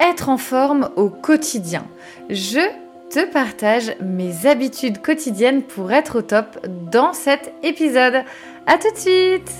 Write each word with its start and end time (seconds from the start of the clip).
Être 0.00 0.28
en 0.28 0.38
forme 0.38 0.90
au 0.96 1.08
quotidien. 1.08 1.84
Je 2.28 2.60
te 3.10 3.24
partage 3.30 3.94
mes 4.00 4.46
habitudes 4.46 5.00
quotidiennes 5.00 5.62
pour 5.62 5.92
être 5.92 6.18
au 6.18 6.22
top 6.22 6.58
dans 6.90 7.12
cet 7.12 7.52
épisode. 7.62 8.24
A 8.66 8.78
tout 8.78 8.92
de 8.92 8.98
suite 8.98 9.50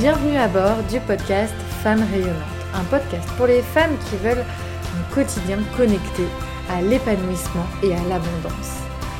Bienvenue 0.00 0.36
à 0.36 0.46
bord 0.46 0.76
du 0.90 1.00
podcast 1.00 1.54
Femmes 1.82 2.04
rayonnantes, 2.12 2.36
un 2.72 2.84
podcast 2.84 3.28
pour 3.36 3.48
les 3.48 3.62
femmes 3.62 3.96
qui 4.08 4.16
veulent 4.16 4.44
un 4.44 5.14
quotidien 5.14 5.58
connecté 5.76 6.22
à 6.70 6.80
l'épanouissement 6.82 7.66
et 7.82 7.92
à 7.92 8.02
l'abondance. 8.08 8.87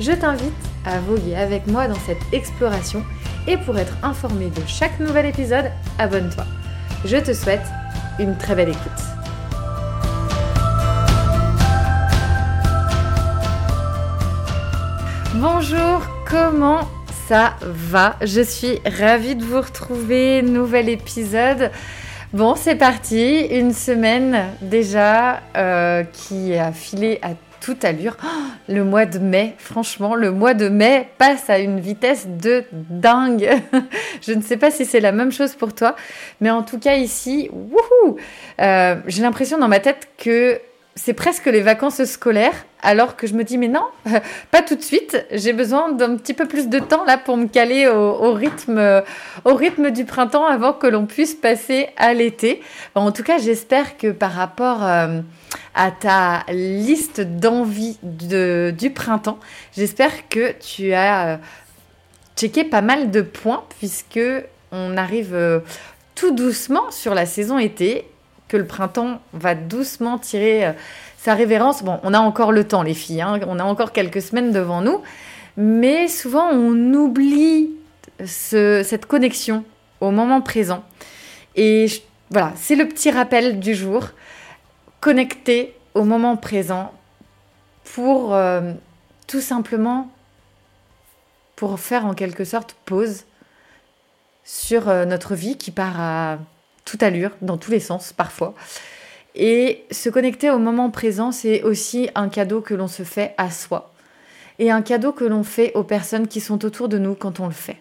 Je 0.00 0.12
t'invite 0.12 0.54
à 0.86 0.98
voguer 0.98 1.36
avec 1.36 1.66
moi 1.66 1.86
dans 1.86 1.98
cette 2.06 2.22
exploration 2.32 3.04
et 3.46 3.58
pour 3.58 3.76
être 3.76 3.92
informé 4.02 4.46
de 4.46 4.62
chaque 4.66 4.98
nouvel 4.98 5.26
épisode, 5.26 5.66
abonne-toi. 5.98 6.44
Je 7.04 7.18
te 7.18 7.34
souhaite 7.34 7.66
une 8.18 8.34
très 8.38 8.54
belle 8.54 8.70
écoute. 8.70 8.80
Bonjour, 15.34 16.00
comment 16.26 16.88
ça 17.28 17.56
va? 17.60 18.16
Je 18.22 18.40
suis 18.40 18.80
ravie 18.86 19.36
de 19.36 19.44
vous 19.44 19.60
retrouver, 19.60 20.40
nouvel 20.40 20.88
épisode. 20.88 21.70
Bon, 22.32 22.54
c'est 22.56 22.76
parti, 22.76 23.40
une 23.40 23.74
semaine 23.74 24.46
déjà 24.62 25.40
euh, 25.58 26.04
qui 26.04 26.54
a 26.54 26.72
filé 26.72 27.18
à 27.20 27.34
toute 27.60 27.84
allure. 27.84 28.16
Oh, 28.24 28.26
le 28.68 28.84
mois 28.84 29.06
de 29.06 29.18
mai, 29.18 29.54
franchement, 29.58 30.14
le 30.14 30.30
mois 30.30 30.54
de 30.54 30.68
mai 30.68 31.08
passe 31.18 31.50
à 31.50 31.58
une 31.58 31.80
vitesse 31.80 32.26
de 32.26 32.64
dingue. 32.72 33.50
Je 34.22 34.32
ne 34.32 34.42
sais 34.42 34.56
pas 34.56 34.70
si 34.70 34.84
c'est 34.84 35.00
la 35.00 35.12
même 35.12 35.32
chose 35.32 35.54
pour 35.54 35.74
toi, 35.74 35.96
mais 36.40 36.50
en 36.50 36.62
tout 36.62 36.78
cas 36.78 36.94
ici, 36.94 37.50
euh, 38.60 38.96
j'ai 39.06 39.22
l'impression 39.22 39.58
dans 39.58 39.68
ma 39.68 39.80
tête 39.80 40.08
que 40.18 40.60
c'est 40.96 41.14
presque 41.14 41.46
les 41.46 41.60
vacances 41.60 42.04
scolaires, 42.04 42.66
alors 42.82 43.16
que 43.16 43.26
je 43.26 43.34
me 43.34 43.44
dis 43.44 43.58
mais 43.58 43.68
non, 43.68 43.84
pas 44.50 44.62
tout 44.62 44.74
de 44.74 44.82
suite. 44.82 45.24
J'ai 45.30 45.52
besoin 45.52 45.92
d'un 45.92 46.16
petit 46.16 46.34
peu 46.34 46.46
plus 46.46 46.68
de 46.68 46.78
temps 46.78 47.04
là 47.04 47.16
pour 47.16 47.36
me 47.36 47.46
caler 47.46 47.86
au, 47.86 48.32
rythme, 48.32 49.90
du 49.90 50.04
printemps 50.04 50.46
avant 50.46 50.72
que 50.72 50.86
l'on 50.86 51.06
puisse 51.06 51.34
passer 51.34 51.88
à 51.96 52.12
l'été. 52.12 52.60
en 52.94 53.12
tout 53.12 53.22
cas, 53.22 53.38
j'espère 53.38 53.96
que 53.96 54.10
par 54.10 54.32
rapport 54.32 54.84
euh, 54.84 55.20
à 55.74 55.90
ta 55.90 56.44
liste 56.52 57.20
d'envie 57.20 57.98
du 58.02 58.90
printemps, 58.90 59.38
j'espère 59.76 60.28
que 60.28 60.52
tu 60.52 60.92
as 60.92 61.28
euh, 61.28 61.36
checké 62.36 62.64
pas 62.64 62.82
mal 62.82 63.10
de 63.10 63.22
points 63.22 63.64
puisque 63.78 64.20
on 64.72 64.96
arrive 64.96 65.34
euh, 65.34 65.60
tout 66.14 66.32
doucement 66.32 66.90
sur 66.90 67.14
la 67.14 67.26
saison 67.26 67.58
été 67.58 68.09
que 68.50 68.56
le 68.56 68.66
printemps 68.66 69.20
va 69.32 69.54
doucement 69.54 70.18
tirer 70.18 70.66
euh, 70.66 70.72
sa 71.16 71.34
révérence. 71.34 71.84
Bon, 71.84 72.00
on 72.02 72.12
a 72.12 72.18
encore 72.18 72.50
le 72.50 72.66
temps, 72.66 72.82
les 72.82 72.94
filles, 72.94 73.22
hein. 73.22 73.40
on 73.46 73.58
a 73.60 73.64
encore 73.64 73.92
quelques 73.92 74.20
semaines 74.20 74.50
devant 74.50 74.82
nous, 74.82 75.00
mais 75.56 76.08
souvent 76.08 76.50
on 76.50 76.92
oublie 76.92 77.70
cette 78.24 79.06
connexion 79.06 79.64
au 80.00 80.10
moment 80.10 80.40
présent. 80.40 80.84
Et 81.54 81.86
voilà, 82.30 82.52
c'est 82.56 82.74
le 82.74 82.88
petit 82.88 83.10
rappel 83.10 83.60
du 83.60 83.74
jour. 83.74 84.08
Connecter 85.00 85.74
au 85.94 86.04
moment 86.04 86.36
présent 86.36 86.92
pour 87.94 88.34
euh, 88.34 88.72
tout 89.26 89.40
simplement 89.40 90.10
pour 91.56 91.78
faire 91.78 92.04
en 92.04 92.14
quelque 92.14 92.44
sorte 92.44 92.76
pause 92.84 93.24
sur 94.44 94.88
euh, 94.88 95.04
notre 95.04 95.34
vie 95.34 95.56
qui 95.56 95.70
part 95.70 96.00
à 96.00 96.38
toute 96.84 97.02
allure, 97.02 97.30
dans 97.42 97.56
tous 97.56 97.70
les 97.70 97.80
sens 97.80 98.12
parfois. 98.12 98.54
Et 99.34 99.84
se 99.90 100.08
connecter 100.08 100.50
au 100.50 100.58
moment 100.58 100.90
présent, 100.90 101.32
c'est 101.32 101.62
aussi 101.62 102.10
un 102.14 102.28
cadeau 102.28 102.60
que 102.60 102.74
l'on 102.74 102.88
se 102.88 103.04
fait 103.04 103.34
à 103.38 103.50
soi 103.50 103.92
et 104.58 104.70
un 104.70 104.82
cadeau 104.82 105.12
que 105.12 105.24
l'on 105.24 105.42
fait 105.42 105.72
aux 105.74 105.84
personnes 105.84 106.28
qui 106.28 106.40
sont 106.40 106.64
autour 106.64 106.88
de 106.88 106.98
nous 106.98 107.14
quand 107.14 107.40
on 107.40 107.46
le 107.46 107.52
fait. 107.52 107.78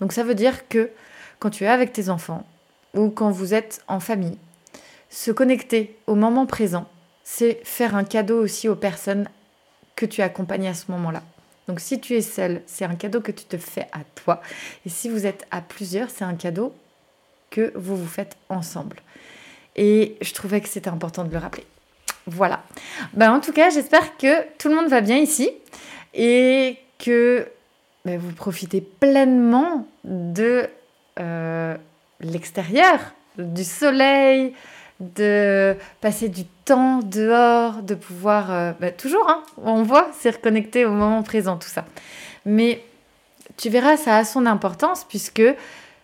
Donc 0.00 0.12
ça 0.12 0.24
veut 0.24 0.34
dire 0.34 0.68
que 0.68 0.90
quand 1.38 1.50
tu 1.50 1.64
es 1.64 1.68
avec 1.68 1.92
tes 1.92 2.08
enfants 2.08 2.46
ou 2.94 3.10
quand 3.10 3.30
vous 3.30 3.54
êtes 3.54 3.82
en 3.86 4.00
famille, 4.00 4.36
se 5.08 5.30
connecter 5.30 5.96
au 6.06 6.14
moment 6.14 6.46
présent, 6.46 6.86
c'est 7.22 7.60
faire 7.64 7.94
un 7.94 8.04
cadeau 8.04 8.42
aussi 8.42 8.68
aux 8.68 8.74
personnes 8.74 9.28
que 9.94 10.06
tu 10.06 10.20
accompagnes 10.22 10.68
à 10.68 10.74
ce 10.74 10.90
moment-là. 10.90 11.22
Donc 11.68 11.78
si 11.78 12.00
tu 12.00 12.14
es 12.14 12.22
seul, 12.22 12.62
c'est 12.66 12.84
un 12.84 12.96
cadeau 12.96 13.20
que 13.20 13.30
tu 13.30 13.44
te 13.44 13.56
fais 13.56 13.86
à 13.92 14.00
toi. 14.16 14.40
Et 14.84 14.88
si 14.88 15.08
vous 15.08 15.26
êtes 15.26 15.46
à 15.52 15.60
plusieurs, 15.60 16.10
c'est 16.10 16.24
un 16.24 16.34
cadeau 16.34 16.74
que 17.50 17.72
vous 17.74 17.96
vous 17.96 18.08
faites 18.08 18.36
ensemble. 18.48 18.96
Et 19.76 20.16
je 20.20 20.32
trouvais 20.32 20.60
que 20.60 20.68
c'était 20.68 20.90
important 20.90 21.24
de 21.24 21.32
le 21.32 21.38
rappeler. 21.38 21.64
Voilà. 22.26 22.62
Ben, 23.14 23.32
en 23.32 23.40
tout 23.40 23.52
cas, 23.52 23.70
j'espère 23.70 24.16
que 24.16 24.42
tout 24.58 24.68
le 24.68 24.74
monde 24.74 24.88
va 24.88 25.00
bien 25.00 25.16
ici 25.16 25.50
et 26.14 26.76
que 26.98 27.46
ben, 28.04 28.18
vous 28.18 28.32
profitez 28.32 28.80
pleinement 28.80 29.86
de 30.04 30.68
euh, 31.18 31.76
l'extérieur, 32.20 32.98
du 33.38 33.64
soleil, 33.64 34.54
de 35.00 35.76
passer 36.00 36.28
du 36.28 36.44
temps 36.64 36.98
dehors, 36.98 37.82
de 37.82 37.94
pouvoir... 37.94 38.52
Euh, 38.52 38.72
ben, 38.78 38.92
toujours, 38.92 39.28
hein, 39.28 39.42
on 39.62 39.82
voit, 39.82 40.10
c'est 40.18 40.30
reconnecté 40.30 40.84
au 40.84 40.92
moment 40.92 41.22
présent, 41.22 41.56
tout 41.56 41.68
ça. 41.68 41.86
Mais 42.44 42.82
tu 43.56 43.70
verras, 43.70 43.96
ça 43.96 44.18
a 44.18 44.24
son 44.24 44.46
importance 44.46 45.04
puisque 45.04 45.42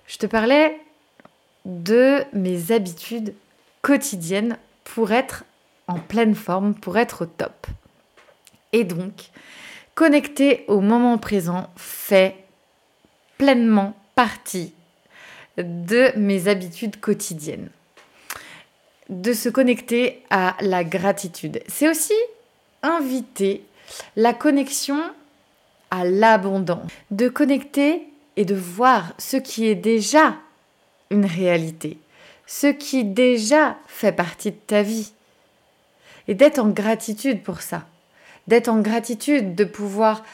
je 0.06 0.18
te 0.18 0.26
parlais 0.26 0.78
de 1.66 2.22
mes 2.32 2.70
habitudes 2.70 3.34
quotidiennes 3.82 4.56
pour 4.84 5.10
être 5.10 5.44
en 5.88 5.98
pleine 5.98 6.36
forme, 6.36 6.74
pour 6.74 6.96
être 6.96 7.24
au 7.24 7.26
top. 7.26 7.66
Et 8.72 8.84
donc, 8.84 9.30
connecter 9.94 10.64
au 10.68 10.80
moment 10.80 11.18
présent 11.18 11.68
fait 11.76 12.36
pleinement 13.36 13.96
partie 14.14 14.72
de 15.58 16.16
mes 16.16 16.48
habitudes 16.48 17.00
quotidiennes. 17.00 17.70
De 19.08 19.32
se 19.32 19.48
connecter 19.48 20.22
à 20.30 20.56
la 20.60 20.84
gratitude. 20.84 21.62
C'est 21.68 21.88
aussi 21.88 22.14
inviter 22.82 23.64
la 24.14 24.34
connexion 24.34 25.00
à 25.90 26.04
l'abondance. 26.04 26.90
De 27.10 27.28
connecter 27.28 28.06
et 28.36 28.44
de 28.44 28.54
voir 28.54 29.14
ce 29.18 29.36
qui 29.36 29.66
est 29.66 29.74
déjà 29.74 30.36
une 31.10 31.26
réalité, 31.26 31.98
ce 32.46 32.66
qui 32.66 33.04
déjà 33.04 33.76
fait 33.86 34.12
partie 34.12 34.52
de 34.52 34.56
ta 34.66 34.82
vie. 34.82 35.12
Et 36.28 36.34
d'être 36.34 36.58
en 36.58 36.68
gratitude 36.68 37.42
pour 37.42 37.60
ça, 37.60 37.86
d'être 38.48 38.68
en 38.68 38.80
gratitude 38.80 39.54
de 39.54 39.64
pouvoir 39.64 40.24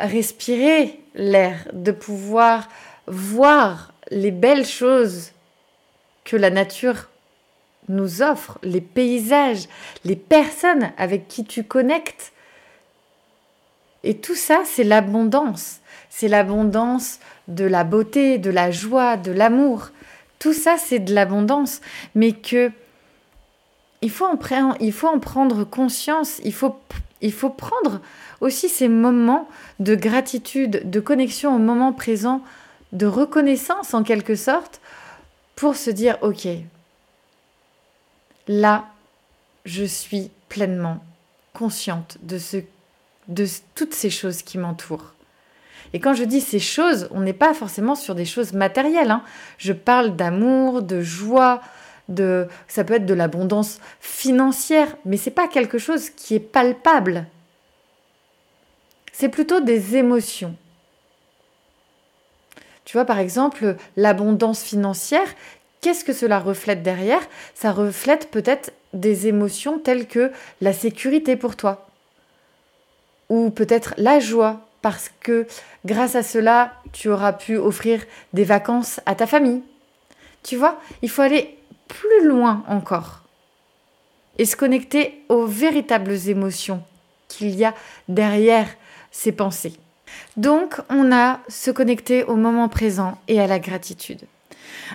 respirer 0.00 1.00
l'air, 1.14 1.68
de 1.72 1.92
pouvoir 1.92 2.68
voir 3.06 3.92
les 4.10 4.30
belles 4.30 4.66
choses 4.66 5.32
que 6.24 6.36
la 6.36 6.50
nature 6.50 7.08
nous 7.88 8.22
offre, 8.22 8.58
les 8.62 8.80
paysages, 8.80 9.68
les 10.04 10.16
personnes 10.16 10.92
avec 10.96 11.28
qui 11.28 11.44
tu 11.44 11.64
connectes. 11.64 12.32
Et 14.04 14.16
tout 14.16 14.34
ça, 14.34 14.62
c'est 14.64 14.84
l'abondance. 14.84 15.80
C'est 16.10 16.28
l'abondance 16.28 17.18
de 17.48 17.64
la 17.64 17.84
beauté, 17.84 18.38
de 18.38 18.50
la 18.50 18.70
joie, 18.70 19.16
de 19.16 19.32
l'amour. 19.32 19.90
Tout 20.42 20.54
ça, 20.54 20.76
c'est 20.76 20.98
de 20.98 21.14
l'abondance, 21.14 21.80
mais 22.16 22.32
que 22.32 22.72
il 24.00 24.10
faut, 24.10 24.24
en, 24.24 24.36
prendre 24.36 25.62
conscience, 25.62 26.40
il 26.42 26.52
faut, 26.52 26.76
il 27.20 27.32
faut 27.32 27.48
prendre 27.48 28.00
aussi 28.40 28.68
ces 28.68 28.88
moments 28.88 29.48
de 29.78 29.94
gratitude, 29.94 30.90
de 30.90 30.98
connexion 30.98 31.54
au 31.54 31.60
moment 31.60 31.92
présent, 31.92 32.42
de 32.90 33.06
reconnaissance 33.06 33.94
en 33.94 34.02
quelque 34.02 34.34
sorte, 34.34 34.80
pour 35.54 35.76
se 35.76 35.90
dire, 35.90 36.18
ok, 36.22 36.48
là, 38.48 38.86
je 39.64 39.84
suis 39.84 40.32
pleinement 40.48 41.04
consciente 41.52 42.18
de, 42.22 42.38
ce, 42.38 42.56
de 43.28 43.46
toutes 43.76 43.94
ces 43.94 44.10
choses 44.10 44.42
qui 44.42 44.58
m'entourent. 44.58 45.14
Et 45.92 46.00
quand 46.00 46.14
je 46.14 46.24
dis 46.24 46.40
ces 46.40 46.58
choses, 46.58 47.08
on 47.10 47.20
n'est 47.20 47.32
pas 47.32 47.54
forcément 47.54 47.94
sur 47.94 48.14
des 48.14 48.24
choses 48.24 48.52
matérielles. 48.52 49.10
Hein. 49.10 49.22
Je 49.58 49.72
parle 49.72 50.16
d'amour, 50.16 50.82
de 50.82 51.02
joie, 51.02 51.60
de, 52.08 52.48
ça 52.68 52.84
peut 52.84 52.94
être 52.94 53.06
de 53.06 53.14
l'abondance 53.14 53.78
financière, 54.00 54.96
mais 55.04 55.16
c'est 55.16 55.30
pas 55.30 55.48
quelque 55.48 55.78
chose 55.78 56.10
qui 56.10 56.34
est 56.34 56.40
palpable. 56.40 57.26
C'est 59.12 59.28
plutôt 59.28 59.60
des 59.60 59.96
émotions. 59.96 60.56
Tu 62.84 62.96
vois, 62.96 63.04
par 63.04 63.18
exemple, 63.18 63.76
l'abondance 63.96 64.62
financière, 64.62 65.28
qu'est-ce 65.80 66.04
que 66.04 66.12
cela 66.12 66.38
reflète 66.38 66.82
derrière? 66.82 67.22
Ça 67.54 67.70
reflète 67.70 68.30
peut-être 68.30 68.72
des 68.92 69.26
émotions 69.28 69.78
telles 69.78 70.06
que 70.06 70.32
la 70.60 70.72
sécurité 70.72 71.36
pour 71.36 71.56
toi, 71.56 71.86
ou 73.28 73.50
peut-être 73.50 73.94
la 73.96 74.18
joie, 74.18 74.66
parce 74.82 75.10
que 75.20 75.46
grâce 75.86 76.16
à 76.16 76.22
cela, 76.22 76.74
tu 76.92 77.08
auras 77.08 77.32
pu 77.32 77.56
offrir 77.56 78.02
des 78.32 78.44
vacances 78.44 79.00
à 79.06 79.14
ta 79.14 79.26
famille. 79.26 79.62
Tu 80.42 80.56
vois, 80.56 80.80
il 81.02 81.08
faut 81.08 81.22
aller 81.22 81.56
plus 81.88 82.26
loin 82.26 82.64
encore 82.68 83.22
et 84.38 84.44
se 84.44 84.56
connecter 84.56 85.22
aux 85.28 85.46
véritables 85.46 86.28
émotions 86.28 86.82
qu'il 87.28 87.54
y 87.54 87.64
a 87.64 87.74
derrière 88.08 88.68
ces 89.10 89.32
pensées. 89.32 89.74
Donc, 90.36 90.80
on 90.88 91.12
a 91.12 91.40
se 91.48 91.70
connecter 91.70 92.24
au 92.24 92.36
moment 92.36 92.68
présent 92.68 93.18
et 93.28 93.40
à 93.40 93.46
la 93.46 93.58
gratitude. 93.58 94.20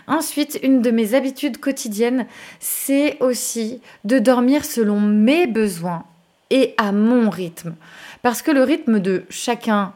Ensuite, 0.08 0.60
une 0.64 0.82
de 0.82 0.92
mes 0.92 1.14
habitudes 1.14 1.60
quotidiennes, 1.60 2.28
c'est 2.60 3.18
aussi 3.20 3.82
de 4.04 4.20
dormir 4.20 4.66
selon 4.66 5.00
mes 5.00 5.48
besoins 5.48 6.04
et 6.50 6.74
à 6.78 6.92
mon 6.92 7.30
rythme. 7.30 7.76
Parce 8.22 8.42
que 8.42 8.52
le 8.52 8.64
rythme 8.64 9.00
de 9.00 9.26
chacun 9.30 9.94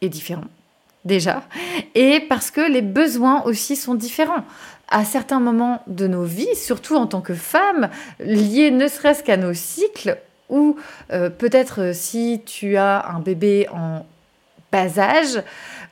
est 0.00 0.08
différent, 0.08 0.44
déjà, 1.04 1.42
et 1.94 2.20
parce 2.20 2.50
que 2.50 2.60
les 2.60 2.82
besoins 2.82 3.42
aussi 3.42 3.76
sont 3.76 3.94
différents. 3.94 4.44
À 4.90 5.04
certains 5.04 5.40
moments 5.40 5.82
de 5.86 6.06
nos 6.06 6.24
vies, 6.24 6.56
surtout 6.56 6.96
en 6.96 7.06
tant 7.06 7.20
que 7.20 7.34
femmes, 7.34 7.90
liés 8.20 8.70
ne 8.70 8.88
serait-ce 8.88 9.22
qu'à 9.22 9.36
nos 9.36 9.52
cycles, 9.52 10.16
ou 10.48 10.76
euh, 11.12 11.28
peut-être 11.28 11.94
si 11.94 12.40
tu 12.46 12.76
as 12.76 13.06
un 13.08 13.20
bébé 13.20 13.68
en 13.70 14.06
bas 14.72 14.98
âge, 14.98 15.42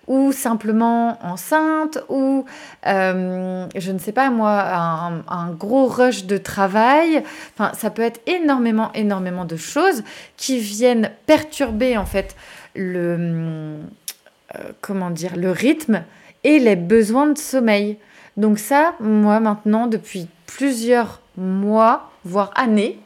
ou 0.06 0.30
simplement 0.32 1.18
enceinte, 1.24 1.98
ou 2.08 2.44
euh, 2.86 3.66
je 3.74 3.92
ne 3.92 3.98
sais 3.98 4.12
pas 4.12 4.30
moi, 4.30 4.64
un, 5.28 5.50
gros 5.50 5.86
rush 5.86 6.26
de 6.26 6.36
travail. 6.36 7.22
Enfin, 7.54 7.72
ça 7.74 7.90
peut 7.90 8.02
être 8.02 8.20
énormément, 8.26 8.92
énormément 8.92 9.44
de 9.44 9.56
choses 9.56 10.04
qui 10.36 10.58
viennent 10.58 11.10
perturber 11.26 11.96
en 11.96 12.06
fait 12.06 12.36
le, 12.74 13.16
euh, 14.54 14.58
comment 14.80 15.10
dire, 15.10 15.36
le 15.36 15.50
rythme 15.50 16.04
et 16.44 16.58
les 16.58 16.76
besoins 16.76 17.26
de 17.26 17.38
sommeil. 17.38 17.98
Donc 18.36 18.58
ça, 18.58 18.94
moi 19.00 19.40
maintenant, 19.40 19.86
depuis 19.86 20.28
plusieurs 20.46 21.20
mois, 21.36 22.12
voire 22.24 22.52
années, 22.54 23.00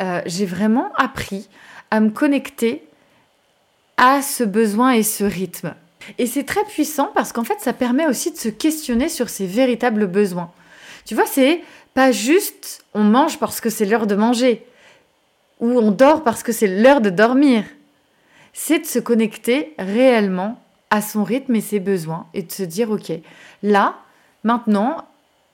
euh, 0.00 0.20
j'ai 0.26 0.46
vraiment 0.46 0.90
appris 0.96 1.48
à 1.90 2.00
me 2.00 2.10
connecter 2.10 2.84
à 3.96 4.22
ce 4.22 4.44
besoin 4.44 4.92
et 4.92 5.02
ce 5.02 5.24
rythme. 5.24 5.74
Et 6.18 6.26
c'est 6.26 6.44
très 6.44 6.64
puissant 6.64 7.10
parce 7.14 7.32
qu'en 7.32 7.44
fait, 7.44 7.60
ça 7.60 7.72
permet 7.72 8.06
aussi 8.06 8.32
de 8.32 8.36
se 8.36 8.48
questionner 8.48 9.08
sur 9.08 9.28
ses 9.28 9.46
véritables 9.46 10.06
besoins. 10.06 10.50
Tu 11.04 11.14
vois, 11.14 11.26
c'est 11.26 11.62
pas 11.94 12.12
juste 12.12 12.84
on 12.94 13.04
mange 13.04 13.38
parce 13.38 13.60
que 13.60 13.70
c'est 13.70 13.84
l'heure 13.84 14.06
de 14.06 14.14
manger 14.14 14.66
ou 15.60 15.78
on 15.78 15.90
dort 15.90 16.22
parce 16.24 16.42
que 16.42 16.52
c'est 16.52 16.66
l'heure 16.66 17.00
de 17.00 17.10
dormir. 17.10 17.64
C'est 18.52 18.80
de 18.80 18.86
se 18.86 18.98
connecter 18.98 19.74
réellement 19.78 20.60
à 20.90 21.00
son 21.00 21.24
rythme 21.24 21.54
et 21.54 21.60
ses 21.60 21.80
besoins 21.80 22.26
et 22.34 22.42
de 22.42 22.52
se 22.52 22.64
dire 22.64 22.90
ok, 22.90 23.12
là, 23.62 23.96
maintenant, 24.44 25.06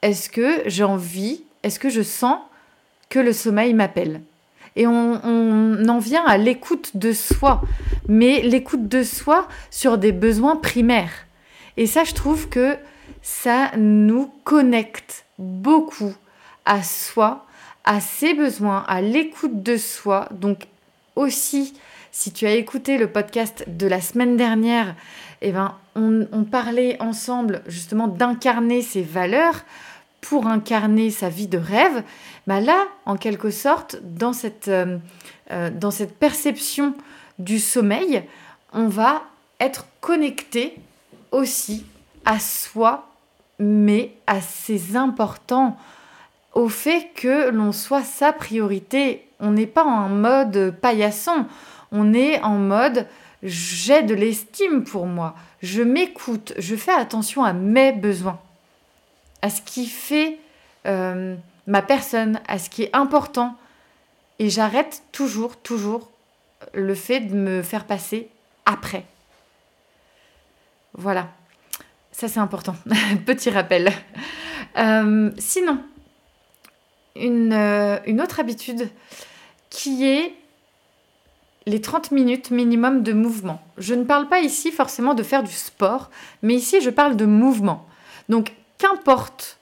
est-ce 0.02 0.31
que 0.31 0.62
j'ai 0.67 0.84
envie, 0.84 1.43
est-ce 1.62 1.79
que 1.79 1.91
je 1.91 2.02
sens 2.02 2.38
que 3.08 3.19
le 3.19 3.32
sommeil 3.32 3.75
m'appelle? 3.75 4.23
Et 4.79 4.87
on, 4.87 5.89
en 5.89 5.99
vient 5.99 6.25
à 6.25 6.39
l'écoute 6.39 6.97
de 6.97 7.13
soi, 7.13 7.63
mais 8.07 8.43
l'écoute 8.43 8.89
de 8.89 9.03
soi 9.03 9.49
sur 9.71 9.99
des 9.99 10.13
besoins 10.13 10.55
primaires. 10.55 11.27
Et 11.77 11.87
ça, 11.87 12.05
je 12.05 12.15
trouve 12.15 12.49
que 12.49 12.77
ça 13.21 13.73
nous 13.77 14.31
connecte 14.45 15.27
beaucoup 15.37 16.15
à 16.65 16.85
soi, 16.85 17.45
à 17.85 18.01
ses 18.01 18.35
besoins, 18.35 18.85
à 18.87 19.03
l'écoute 19.03 19.65
de 19.65 19.77
soi. 19.77 20.29
Donc 20.31 20.69
aussi, 21.17 21.75
si 22.13 22.33
tu 22.33 22.47
as 22.47 22.55
écouté 22.55 22.99
le 22.99 23.09
podcast 23.09 23.65
de 23.67 23.87
la 23.89 24.01
semaine 24.01 24.37
dernière, 24.37 24.95
eh 25.43 25.51
ben, 25.51 25.75
on, 25.97 26.29
on 26.31 26.45
parlait 26.45 27.03
ensemble 27.03 27.63
justement 27.67 28.07
d'incarner 28.07 28.83
ses 28.83 29.03
valeurs 29.03 29.65
pour 30.20 30.47
incarner 30.47 31.11
sa 31.11 31.29
vie 31.29 31.47
de 31.47 31.59
rêve, 31.59 32.03
bah 32.47 32.61
là, 32.61 32.87
en 33.06 33.17
quelque 33.17 33.50
sorte, 33.50 33.97
dans 34.03 34.32
cette, 34.32 34.69
euh, 34.69 34.99
euh, 35.50 35.70
dans 35.70 35.91
cette 35.91 36.19
perception 36.19 36.94
du 37.38 37.59
sommeil, 37.59 38.25
on 38.73 38.88
va 38.88 39.23
être 39.61 39.87
connecté 40.00 40.76
aussi 41.31 41.85
à 42.25 42.38
soi, 42.38 43.09
mais 43.59 44.12
à 44.26 44.41
ses 44.41 44.97
importants, 44.97 45.76
au 46.53 46.69
fait 46.69 47.11
que 47.15 47.50
l'on 47.50 47.73
soit 47.73 48.03
sa 48.03 48.32
priorité. 48.32 49.25
On 49.41 49.53
n'est 49.53 49.67
pas 49.67 49.85
en 49.85 50.09
mode 50.09 50.75
paillasson, 50.81 51.47
on 51.93 52.12
est 52.12 52.41
en 52.43 52.56
mode 52.59 53.06
j'ai 53.43 54.03
de 54.03 54.15
l'estime 54.15 54.82
pour 54.82 55.06
moi, 55.06 55.35
je 55.62 55.82
m'écoute, 55.82 56.55
je 56.59 56.75
fais 56.75 56.93
attention 56.93 57.44
à 57.44 57.53
mes 57.53 57.93
besoins 57.93 58.41
à 59.43 59.50
ce 59.50 59.62
qui 59.62 59.87
fait 59.87 60.38
euh, 60.87 61.37
ma 61.67 61.82
personne, 61.82 62.40
à 62.49 62.58
ce 62.58 62.70
qui 62.70 62.85
est 62.85 62.94
important. 62.94 63.56
Et 64.38 64.50
j'arrête 64.50 65.02
toujours, 65.12 65.56
toujours 65.56 66.11
le 66.75 66.94
fait 66.94 67.20
de 67.20 67.35
me 67.35 67.62
faire 67.62 67.85
passer 67.85 68.29
après. 68.67 69.05
Voilà. 70.94 71.29
Ça, 72.12 72.29
c'est 72.29 72.40
important. 72.40 72.75
Petit 73.26 73.50
rappel. 73.50 73.93
Euh, 74.76 75.31
sinon, 75.38 75.79
une, 77.17 77.52
euh, 77.52 77.99
une 78.06 78.20
autre 78.20 78.41
habitude 78.41 78.88
qui 79.70 80.06
est 80.06 80.34
les 81.67 81.81
30 81.81 82.12
minutes 82.12 82.50
minimum 82.50 83.02
de 83.02 83.12
mouvement. 83.12 83.61
Je 83.76 83.94
ne 83.94 84.05
parle 84.05 84.29
pas 84.29 84.41
ici 84.41 84.73
forcément 84.73 85.14
de 85.14 85.23
faire 85.23 85.43
du 85.43 85.52
sport, 85.52 86.11
mais 86.43 86.55
ici 86.55 86.81
je 86.81 86.91
parle 86.91 87.17
de 87.17 87.26
mouvement. 87.26 87.87
Donc 88.29 88.52
qu'importe 88.79 89.58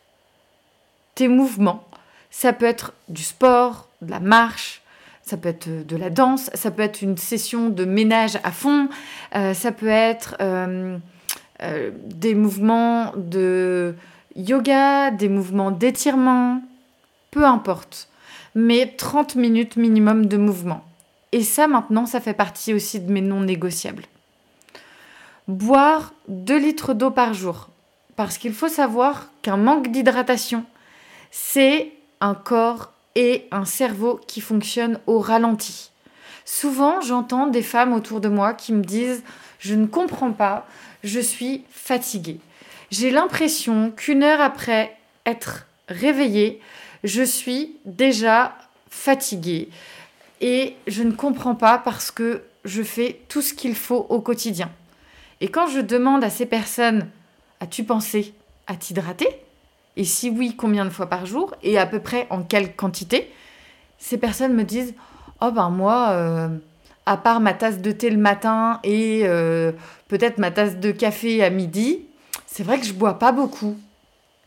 tes 1.15 1.29
mouvements, 1.29 1.85
ça 2.31 2.53
peut 2.53 2.67
être 2.67 2.93
du 3.09 3.23
sport, 3.23 3.89
de 4.03 4.11
la 4.11 4.21
marche, 4.21 4.83
ça 5.23 5.37
peut 5.37 5.49
être 5.49 5.69
de 5.69 5.97
la 5.97 6.09
danse, 6.09 6.51
ça 6.55 6.71
peut 6.71 6.83
être 6.83 7.03
une 7.03 7.17
session 7.17 7.69
de 7.69 7.85
ménage 7.85 8.39
à 8.45 8.53
fond, 8.53 8.89
euh, 9.35 9.55
ça 9.55 9.73
peut 9.73 9.89
être 9.89 10.37
euh, 10.41 10.99
euh, 11.63 11.91
des 12.05 12.35
mouvements 12.35 13.13
de 13.17 13.95
yoga, 14.37 15.11
des 15.11 15.29
mouvements 15.29 15.73
d'étirement, 15.73 16.63
peu 17.31 17.45
importe. 17.45 18.09
Mais 18.55 18.95
30 18.97 19.35
minutes 19.35 19.77
minimum 19.77 20.27
de 20.27 20.37
mouvement. 20.37 20.85
Et 21.33 21.43
ça 21.43 21.67
maintenant, 21.67 22.07
ça 22.07 22.21
fait 22.21 22.33
partie 22.33 22.73
aussi 22.73 23.01
de 23.01 23.13
mes 23.13 23.21
non 23.21 23.41
négociables. 23.41 24.05
Boire 25.49 26.15
2 26.29 26.57
litres 26.57 26.95
d'eau 26.95 27.11
par 27.11 27.35
jour. 27.35 27.69
Parce 28.17 28.39
qu'il 28.39 28.55
faut 28.55 28.69
savoir 28.69 29.31
qu'un 29.43 29.59
manque 29.59 29.89
d'hydratation, 29.89 30.65
c'est 31.31 31.93
un 32.21 32.35
corps 32.35 32.93
et 33.15 33.47
un 33.51 33.65
cerveau 33.65 34.21
qui 34.27 34.41
fonctionnent 34.41 34.99
au 35.07 35.19
ralenti. 35.19 35.91
Souvent, 36.45 37.01
j'entends 37.01 37.47
des 37.47 37.63
femmes 37.63 37.93
autour 37.93 38.21
de 38.21 38.29
moi 38.29 38.55
qui 38.55 38.73
me 38.73 38.83
disent 38.83 39.23
Je 39.59 39.75
ne 39.75 39.87
comprends 39.87 40.33
pas, 40.33 40.67
je 41.05 41.21
suis 41.21 41.65
fatiguée. 41.71 42.41
J'ai 42.91 43.11
l'impression 43.11 43.91
qu'une 43.91 44.23
heure 44.23 44.41
après 44.41 44.97
être 45.27 45.67
réveillée, 45.89 46.61
je 47.05 47.23
suis 47.23 47.77
déjà 47.85 48.57
fatiguée. 48.89 49.69
Et 50.41 50.77
je 50.87 51.03
ne 51.03 51.13
comprends 51.13 51.55
pas 51.55 51.79
parce 51.79 52.11
que 52.11 52.43
je 52.65 52.83
fais 52.83 53.21
tout 53.29 53.43
ce 53.43 53.55
qu'il 53.55 53.75
faut 53.75 54.07
au 54.09 54.21
quotidien. 54.21 54.71
Et 55.41 55.49
quand 55.49 55.67
je 55.67 55.81
demande 55.81 56.25
à 56.25 56.31
ces 56.31 56.47
personnes 56.47 57.09
As-tu 57.61 57.85
pensé 57.85 58.35
à 58.67 58.77
t'hydrater? 58.77 59.29
Et 59.97 60.05
si 60.05 60.29
oui, 60.31 60.55
combien 60.57 60.85
de 60.85 60.91
fois 60.91 61.07
par 61.07 61.27
jour? 61.27 61.55
Et 61.63 61.79
à 61.79 61.87
peu 61.87 62.01
près 62.01 62.27
en 62.31 62.43
quelle 62.43 62.77
quantité? 62.77 63.33
Ces 63.99 64.19
personnes 64.19 64.55
me 64.55 64.65
disent 64.65 64.95
Oh 65.41 65.51
ben 65.51 65.71
moi, 65.71 66.11
euh, 66.11 66.49
à 67.07 67.17
part 67.17 67.41
ma 67.41 67.55
tasse 67.55 67.81
de 67.81 67.93
thé 67.93 68.11
le 68.11 68.19
matin 68.19 68.81
et 68.85 69.23
euh, 69.25 69.73
peut-être 70.09 70.39
ma 70.39 70.51
tasse 70.51 70.77
de 70.77 70.91
café 70.91 71.43
à 71.43 71.51
midi, 71.51 72.01
c'est 72.47 72.63
vrai 72.63 72.79
que 72.79 72.87
je 72.87 72.93
bois 72.93 73.19
pas 73.19 73.33
beaucoup. 73.33 73.77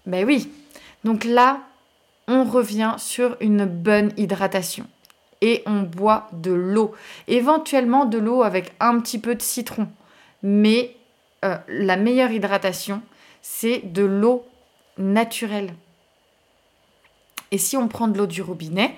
Ben 0.05 0.25
oui. 0.25 0.51
Donc 1.03 1.23
là, 1.23 1.61
on 2.27 2.43
revient 2.43 2.93
sur 2.97 3.35
une 3.39 3.65
bonne 3.65 4.11
hydratation. 4.17 4.85
Et 5.41 5.63
on 5.65 5.81
boit 5.81 6.27
de 6.33 6.51
l'eau. 6.51 6.93
Éventuellement 7.27 8.05
de 8.05 8.17
l'eau 8.17 8.43
avec 8.43 8.73
un 8.79 8.99
petit 8.99 9.19
peu 9.19 9.35
de 9.35 9.41
citron. 9.41 9.87
mais 10.43 10.95
euh, 11.45 11.57
la 11.67 11.95
meilleure 11.95 12.31
hydratation, 12.31 13.01
c'est 13.41 13.81
de 13.85 14.03
l'eau 14.03 14.45
naturelle. 14.97 15.73
Et 17.51 17.57
si 17.57 17.77
on 17.77 17.87
prend 17.87 18.07
de 18.07 18.17
l'eau 18.17 18.27
du 18.27 18.41
robinet, 18.41 18.95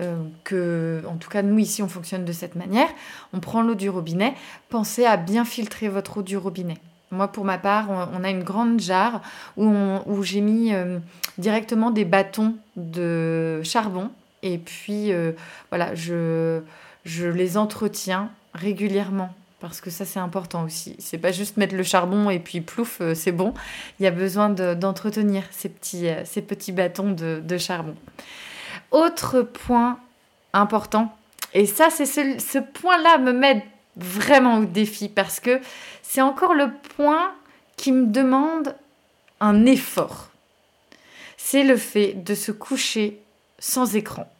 euh, 0.00 0.16
que, 0.42 1.02
en 1.08 1.16
tout 1.16 1.30
cas 1.30 1.42
nous 1.42 1.58
ici 1.58 1.80
on 1.82 1.88
fonctionne 1.88 2.24
de 2.24 2.32
cette 2.32 2.56
manière, 2.56 2.88
on 3.32 3.38
prend 3.38 3.62
l'eau 3.62 3.76
du 3.76 3.88
robinet, 3.88 4.34
pensez 4.68 5.04
à 5.04 5.16
bien 5.16 5.44
filtrer 5.44 5.88
votre 5.88 6.18
eau 6.18 6.22
du 6.22 6.36
robinet. 6.36 6.78
Moi, 7.12 7.28
pour 7.28 7.44
ma 7.44 7.58
part, 7.58 7.90
on, 7.90 8.24
a 8.24 8.30
une 8.30 8.42
grande 8.42 8.80
jarre 8.80 9.22
où, 9.56 10.22
j'ai 10.22 10.40
mis 10.40 10.74
euh, 10.74 10.98
directement 11.38 11.92
des 11.92 12.04
bâtons 12.04 12.56
de 12.74 13.62
charbon. 13.62 14.10
Et 14.42 14.58
puis, 14.58 15.12
voilà, 15.70 15.94
je 15.94 16.60
les 17.04 17.56
entretiens 17.56 18.30
régulièrement 18.52 19.32
parce 19.64 19.80
que 19.80 19.88
ça 19.88 20.04
c'est 20.04 20.18
important 20.18 20.64
aussi. 20.64 20.94
C'est 20.98 21.16
pas 21.16 21.32
juste 21.32 21.56
mettre 21.56 21.74
le 21.74 21.82
charbon 21.82 22.28
et 22.28 22.38
puis 22.38 22.60
plouf, 22.60 23.00
euh, 23.00 23.14
c'est 23.14 23.32
bon. 23.32 23.54
Il 23.98 24.04
y 24.04 24.06
a 24.06 24.10
besoin 24.10 24.50
d'entretenir 24.50 25.42
ces, 25.50 25.70
petits, 25.70 26.06
petits 26.42 26.72
bâtons 26.72 27.12
de, 27.12 27.40
de 27.42 27.56
charbon. 27.56 27.94
Autre 28.90 29.40
point 29.40 29.98
important, 30.52 31.16
et 31.54 31.64
ça 31.64 31.88
c'est 31.88 32.04
ce, 32.04 32.38
ce 32.38 32.58
point-là 32.58 33.16
me 33.16 33.32
met 33.32 33.66
vraiment 33.96 34.58
au 34.58 34.64
défi 34.66 35.08
parce 35.08 35.40
que 35.40 35.60
c'est 36.02 36.20
encore 36.20 36.52
le 36.52 36.70
point 36.96 37.32
qui 37.76 37.90
me 37.90 38.06
demande 38.06 38.76
un 39.40 39.64
effort. 39.64 40.28
C'est 41.38 41.64
le 41.64 41.78
fait 41.78 42.12
de 42.12 42.34
se 42.34 42.52
coucher 42.52 43.18
sans 43.58 43.96
écran 43.96 44.30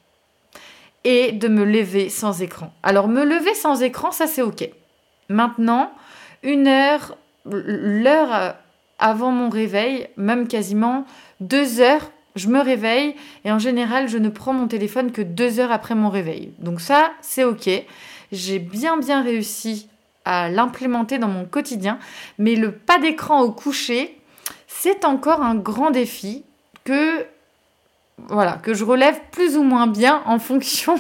et 1.04 1.32
de 1.32 1.48
me 1.48 1.64
lever 1.64 2.10
sans 2.10 2.42
écran. 2.42 2.74
Alors 2.82 3.08
me 3.08 3.24
lever 3.24 3.54
sans 3.54 3.82
écran, 3.82 4.12
ça 4.12 4.26
c'est 4.26 4.42
ok. 4.42 4.68
Maintenant, 5.28 5.92
une 6.42 6.66
heure, 6.66 7.16
l'heure 7.46 8.54
avant 8.98 9.30
mon 9.30 9.48
réveil, 9.48 10.08
même 10.16 10.48
quasiment 10.48 11.04
deux 11.40 11.80
heures, 11.80 12.10
je 12.36 12.48
me 12.48 12.60
réveille 12.60 13.14
et 13.44 13.52
en 13.52 13.58
général, 13.58 14.08
je 14.08 14.18
ne 14.18 14.28
prends 14.28 14.52
mon 14.52 14.66
téléphone 14.66 15.12
que 15.12 15.22
deux 15.22 15.60
heures 15.60 15.72
après 15.72 15.94
mon 15.94 16.08
réveil. 16.08 16.52
Donc 16.58 16.80
ça, 16.80 17.12
c'est 17.20 17.44
ok. 17.44 17.68
J'ai 18.32 18.58
bien 18.58 18.96
bien 18.96 19.22
réussi 19.22 19.88
à 20.24 20.48
l'implémenter 20.48 21.18
dans 21.18 21.28
mon 21.28 21.44
quotidien. 21.44 21.98
Mais 22.38 22.56
le 22.56 22.72
pas 22.72 22.98
d'écran 22.98 23.42
au 23.42 23.52
coucher, 23.52 24.18
c'est 24.66 25.04
encore 25.04 25.42
un 25.42 25.54
grand 25.54 25.90
défi 25.90 26.44
que 26.84 27.26
voilà, 28.18 28.52
que 28.54 28.74
je 28.74 28.84
relève 28.84 29.20
plus 29.32 29.56
ou 29.56 29.62
moins 29.62 29.86
bien 29.86 30.22
en 30.26 30.38
fonction, 30.38 30.96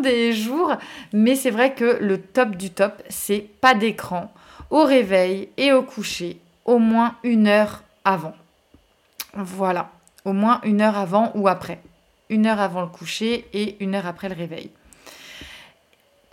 des 0.00 0.32
jours. 0.32 0.76
Mais 1.12 1.34
c'est 1.34 1.50
vrai 1.50 1.74
que 1.74 1.98
le 2.00 2.20
top 2.20 2.50
du 2.50 2.70
top, 2.70 3.02
c'est 3.08 3.46
pas 3.60 3.74
d'écran 3.74 4.32
au 4.70 4.84
réveil 4.84 5.48
et 5.56 5.72
au 5.72 5.82
coucher, 5.82 6.38
au 6.64 6.78
moins 6.78 7.16
une 7.24 7.46
heure 7.46 7.82
avant. 8.04 8.34
Voilà, 9.34 9.90
au 10.24 10.32
moins 10.32 10.60
une 10.64 10.80
heure 10.80 10.96
avant 10.96 11.32
ou 11.34 11.48
après. 11.48 11.80
Une 12.30 12.46
heure 12.46 12.60
avant 12.60 12.80
le 12.80 12.86
coucher 12.86 13.46
et 13.52 13.82
une 13.82 13.94
heure 13.94 14.06
après 14.06 14.28
le 14.28 14.34
réveil. 14.34 14.70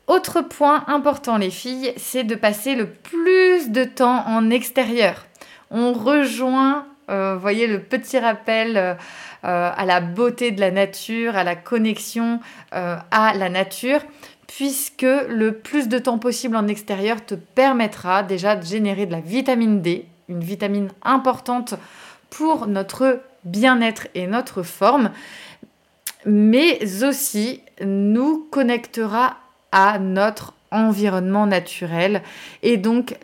Autre 0.08 0.42
point 0.42 0.86
important 0.88 1.38
les 1.38 1.52
filles, 1.52 1.94
c'est 1.98 2.24
de 2.24 2.34
passer 2.34 2.76
le 2.76 2.90
plus 2.90 3.70
de 3.70 3.84
temps 3.84 4.26
en 4.26 4.50
extérieur. 4.50 5.28
On 5.70 5.94
rejoint, 5.94 6.88
euh, 7.12 7.38
voyez, 7.40 7.68
le 7.68 7.80
petit 7.80 8.18
rappel 8.18 8.76
euh, 8.76 8.96
à 9.44 9.86
la 9.86 10.02
beauté 10.02 10.52
de 10.52 10.60
la 10.60 10.72
nature, 10.72 11.36
à 11.36 11.44
la 11.44 11.56
connexion 11.56 12.40
euh, 12.74 12.98
à 13.12 13.34
la 13.34 13.50
nature, 13.50 14.02
puisque 14.48 15.02
le 15.04 15.52
plus 15.52 15.88
de 15.88 16.00
temps 16.00 16.18
possible 16.18 16.56
en 16.56 16.68
extérieur 16.68 17.24
te 17.26 17.36
permettra 17.36 18.24
déjà 18.24 18.56
de 18.56 18.66
générer 18.66 19.06
de 19.06 19.12
la 19.12 19.22
vitamine 19.22 19.82
D, 19.82 20.06
une 20.28 20.44
vitamine 20.44 20.90
importante 21.04 21.76
pour 22.30 22.68
notre 22.68 23.22
bien-être 23.44 24.08
et 24.16 24.28
notre 24.28 24.64
forme, 24.64 25.12
mais 26.26 26.80
aussi 27.04 27.62
nous 27.82 28.48
connectera 28.52 29.38
à 29.72 30.00
notre 30.00 30.54
environnement 30.72 31.48
naturel 31.48 32.22
et 32.62 32.78
donc 32.78 33.16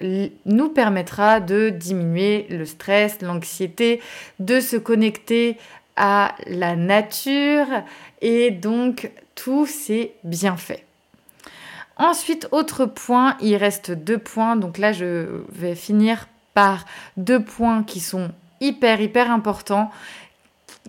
nous 0.45 0.69
permettra 0.69 1.39
de 1.39 1.69
diminuer 1.69 2.47
le 2.49 2.65
stress, 2.65 3.21
l'anxiété, 3.21 4.01
de 4.39 4.59
se 4.59 4.77
connecter 4.77 5.57
à 5.95 6.35
la 6.47 6.75
nature 6.75 7.67
et 8.21 8.51
donc 8.51 9.11
tous 9.35 9.65
ces 9.65 10.13
bienfaits. 10.23 10.83
Ensuite, 11.97 12.47
autre 12.51 12.85
point, 12.85 13.37
il 13.39 13.55
reste 13.55 13.91
deux 13.91 14.17
points, 14.17 14.55
donc 14.55 14.77
là 14.77 14.91
je 14.91 15.43
vais 15.49 15.75
finir 15.75 16.27
par 16.53 16.85
deux 17.15 17.41
points 17.41 17.83
qui 17.83 17.99
sont 17.99 18.31
hyper 18.59 18.99
hyper 19.01 19.31
importants. 19.31 19.91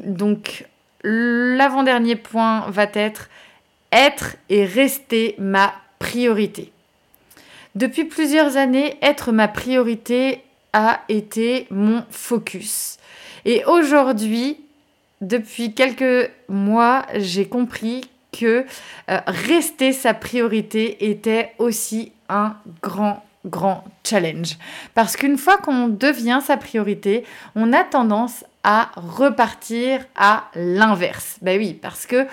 Donc 0.05 0.67
l'avant-dernier 1.03 2.17
point 2.17 2.69
va 2.71 2.87
être 2.93 3.29
être 3.93 4.37
et 4.49 4.65
rester 4.65 5.37
ma 5.39 5.73
priorité. 5.99 6.73
Depuis 7.75 8.05
plusieurs 8.05 8.57
années, 8.57 8.97
être 9.03 9.33
ma 9.33 9.49
priorité 9.49 10.43
a 10.73 11.01
été 11.09 11.67
mon 11.71 12.05
focus. 12.11 12.99
Et 13.45 13.65
aujourd'hui, 13.65 14.59
depuis 15.21 15.75
quelques 15.75 16.31
mois, 16.49 17.07
j'ai 17.15 17.47
compris 17.47 18.03
que 18.33 18.67
euh, 19.11 19.21
rester 19.27 19.93
sa 19.93 20.15
priorité 20.15 21.11
était 21.11 21.55
aussi 21.59 22.13
un 22.29 22.57
grand 22.83 23.23
grand 23.47 23.85
challenge. 24.05 24.57
Parce 24.95 25.17
qu'une 25.17 25.39
fois 25.39 25.57
qu'on 25.59 25.89
devient 25.89 26.41
sa 26.43 26.57
priorité, 26.57 27.25
on 27.55 27.73
a 27.73 27.85
tendance 27.85 28.45
à 28.65 28.91
repartir 28.97 30.05
à 30.17 30.49
l'inverse. 30.57 31.39
Ben 31.41 31.57
oui, 31.59 31.73
parce 31.73 32.05
que 32.05 32.27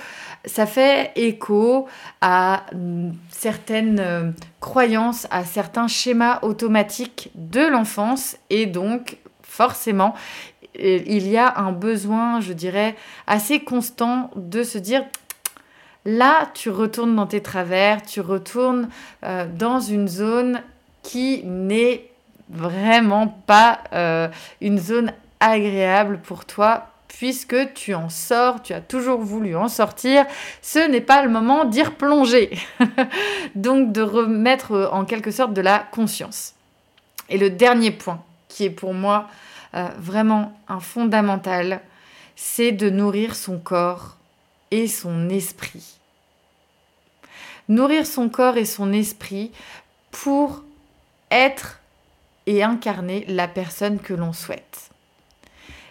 ça 0.45 0.65
fait 0.65 1.11
écho 1.15 1.87
à 2.21 2.65
mm, 2.73 3.11
certaines 3.29 3.99
euh, 3.99 4.31
croyances, 4.59 5.27
à 5.29 5.45
certains 5.45 5.87
schémas 5.87 6.39
automatiques 6.41 7.29
de 7.35 7.61
l'enfance 7.61 8.35
et 8.49 8.65
donc 8.65 9.17
forcément 9.53 10.15
il 10.75 11.27
y 11.27 11.37
a 11.37 11.59
un 11.59 11.71
besoin, 11.71 12.41
je 12.41 12.53
dirais, 12.53 12.95
assez 13.27 13.59
constant 13.59 14.31
de 14.35 14.63
se 14.63 14.77
dire 14.77 15.03
là, 16.05 16.49
tu 16.53 16.69
retournes 16.69 17.15
dans 17.15 17.27
tes 17.27 17.41
travers, 17.41 18.01
tu 18.01 18.21
retournes 18.21 18.89
euh, 19.23 19.45
dans 19.47 19.79
une 19.79 20.07
zone 20.07 20.61
qui 21.01 21.43
n'est 21.43 22.09
vraiment 22.49 23.27
pas 23.45 23.79
euh, 23.93 24.27
une 24.61 24.79
zone 24.79 25.13
agréable 25.39 26.19
pour 26.23 26.45
toi 26.45 26.87
puisque 27.07 27.73
tu 27.73 27.93
en 27.93 28.09
sors, 28.09 28.63
tu 28.63 28.73
as 28.73 28.81
toujours 28.81 29.19
voulu 29.19 29.55
en 29.55 29.67
sortir, 29.67 30.25
ce 30.63 30.79
n'est 30.79 30.99
pas 30.99 31.23
le 31.23 31.29
moment 31.29 31.63
d'y 31.63 31.83
replonger. 31.83 32.57
Donc 33.55 33.91
de 33.91 34.01
remettre 34.01 34.89
en 34.91 35.05
quelque 35.05 35.29
sorte 35.29 35.53
de 35.53 35.61
la 35.61 35.79
conscience. 35.79 36.55
Et 37.29 37.37
le 37.37 37.51
dernier 37.51 37.91
point, 37.91 38.23
qui 38.53 38.65
est 38.65 38.69
pour 38.69 38.93
moi 38.93 39.27
euh, 39.73 39.87
vraiment 39.97 40.55
un 40.67 40.79
fondamental, 40.79 41.81
c'est 42.35 42.71
de 42.71 42.91
nourrir 42.91 43.35
son 43.35 43.57
corps 43.57 44.17
et 44.69 44.87
son 44.87 45.29
esprit. 45.29 45.97
Nourrir 47.67 48.05
son 48.05 48.29
corps 48.29 48.57
et 48.57 48.65
son 48.65 48.93
esprit 48.93 49.51
pour 50.11 50.63
être 51.31 51.79
et 52.45 52.61
incarner 52.61 53.25
la 53.27 53.47
personne 53.47 53.99
que 53.99 54.13
l'on 54.13 54.33
souhaite. 54.33 54.91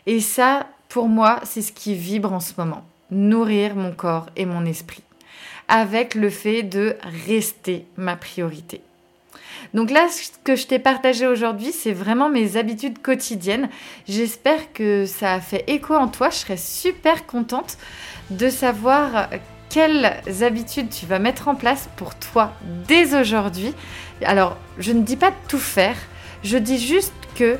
Et 0.07 0.21
ça, 0.21 0.69
pour 0.89 1.09
moi, 1.09 1.41
c'est 1.45 1.63
ce 1.63 1.73
qui 1.73 1.95
vibre 1.95 2.33
en 2.33 2.41
ce 2.41 2.53
moment. 2.59 2.85
Nourrir 3.11 3.75
mon 3.75 3.93
corps 3.93 4.29
et 4.37 4.47
mon 4.47 4.65
esprit. 4.65 5.03
Avec 5.67 6.15
le 6.15 6.31
fait 6.31 6.63
de 6.63 6.97
rester 7.27 7.87
ma 7.97 8.15
priorité. 8.15 8.83
Donc 9.75 9.91
là, 9.91 10.09
ce 10.09 10.31
que 10.45 10.57
je 10.57 10.67
t'ai 10.67 10.79
partagé 10.79 11.27
aujourd'hui, 11.27 11.73
c'est 11.73 11.93
vraiment 11.93 12.29
mes 12.29 12.57
habitudes 12.57 13.01
quotidiennes. 13.01 13.69
J'espère 14.09 14.73
que 14.73 15.07
ça 15.07 15.35
a 15.35 15.41
fait 15.41 15.65
écho 15.67 15.95
en 15.95 16.09
toi. 16.09 16.31
Je 16.31 16.37
serais 16.37 16.57
super 16.57 17.27
contente 17.27 17.79
de 18.31 18.51
savoir 18.51 19.29
quelles 19.71 20.21
habitudes 20.43 20.91
tu 20.91 21.07
vas 21.07 21.19
mettre 21.19 21.49
en 21.49 21.55
place 21.55 21.89
pour 21.97 22.15
toi 22.15 22.53
dès 22.87 23.15
aujourd'hui. 23.15 23.73
Alors, 24.25 24.59
je 24.79 24.93
ne 24.93 25.03
dis 25.03 25.17
pas 25.17 25.31
de 25.31 25.37
tout 25.49 25.59
faire, 25.59 25.97
je 26.45 26.59
dis 26.59 26.79
juste 26.79 27.15
que 27.35 27.57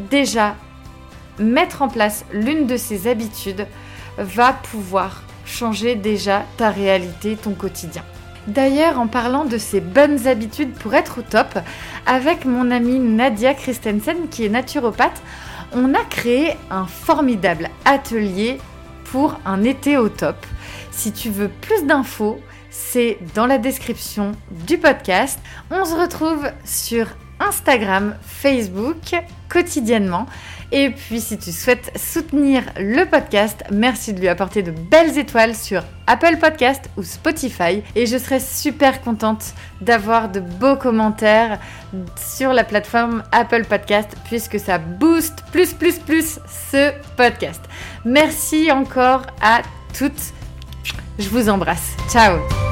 déjà, 0.00 0.56
mettre 1.38 1.82
en 1.82 1.88
place 1.88 2.24
l'une 2.32 2.66
de 2.66 2.76
ces 2.76 3.06
habitudes 3.06 3.66
va 4.18 4.52
pouvoir 4.52 5.22
changer 5.44 5.94
déjà 5.94 6.44
ta 6.56 6.70
réalité, 6.70 7.36
ton 7.36 7.52
quotidien. 7.52 8.02
D'ailleurs, 8.46 8.98
en 8.98 9.08
parlant 9.08 9.44
de 9.44 9.58
ces 9.58 9.80
bonnes 9.80 10.26
habitudes 10.28 10.72
pour 10.72 10.94
être 10.94 11.18
au 11.18 11.22
top, 11.22 11.58
avec 12.06 12.44
mon 12.44 12.70
amie 12.70 12.98
Nadia 12.98 13.54
Christensen 13.54 14.28
qui 14.30 14.44
est 14.44 14.48
naturopathe, 14.48 15.20
on 15.72 15.94
a 15.94 16.04
créé 16.04 16.56
un 16.70 16.86
formidable 16.86 17.68
atelier 17.84 18.58
pour 19.10 19.38
un 19.44 19.64
été 19.64 19.98
au 19.98 20.08
top. 20.08 20.36
Si 20.92 21.12
tu 21.12 21.30
veux 21.30 21.48
plus 21.48 21.84
d'infos, 21.84 22.40
c'est 22.70 23.18
dans 23.34 23.46
la 23.46 23.58
description 23.58 24.32
du 24.50 24.78
podcast. 24.78 25.40
On 25.70 25.84
se 25.84 25.94
retrouve 25.94 26.48
sur 26.64 27.08
Instagram, 27.40 28.16
Facebook 28.22 29.14
quotidiennement. 29.48 30.26
Et 30.72 30.90
puis 30.90 31.20
si 31.20 31.38
tu 31.38 31.52
souhaites 31.52 31.92
soutenir 31.96 32.62
le 32.78 33.04
podcast, 33.04 33.62
merci 33.70 34.12
de 34.12 34.20
lui 34.20 34.28
apporter 34.28 34.62
de 34.62 34.70
belles 34.70 35.16
étoiles 35.18 35.54
sur 35.54 35.82
Apple 36.06 36.36
Podcast 36.40 36.90
ou 36.96 37.02
Spotify. 37.02 37.82
Et 37.94 38.06
je 38.06 38.18
serai 38.18 38.40
super 38.40 39.00
contente 39.00 39.54
d'avoir 39.80 40.28
de 40.28 40.40
beaux 40.40 40.76
commentaires 40.76 41.58
sur 42.16 42.52
la 42.52 42.64
plateforme 42.64 43.22
Apple 43.32 43.64
Podcast 43.64 44.16
puisque 44.24 44.58
ça 44.58 44.78
booste 44.78 45.44
plus 45.52 45.72
plus 45.72 45.98
plus 45.98 46.40
ce 46.70 46.92
podcast. 47.16 47.62
Merci 48.04 48.70
encore 48.72 49.22
à 49.40 49.62
toutes. 49.96 50.32
Je 51.18 51.28
vous 51.28 51.48
embrasse. 51.48 51.96
Ciao 52.10 52.65